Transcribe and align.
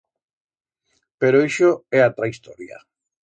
Pero 1.19 1.43
ixo 1.49 1.69
é 1.97 1.99
atra 2.03 2.29
historia. 2.31 2.77